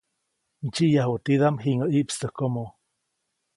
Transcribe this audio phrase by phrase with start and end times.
[0.65, 2.65] Ndsyiʼyaju tidaʼm jiŋäʼ ʼiʼpstäjkomo.